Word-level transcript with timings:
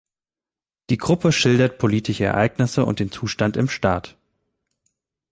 Die 0.89 0.97
Gruppe 0.97 1.31
schildert 1.31 1.77
politische 1.77 2.23
Ereignisse 2.25 2.85
und 2.85 2.99
den 2.99 3.11
Zustand 3.11 3.55
im 3.55 3.69
Staat. 3.69 4.17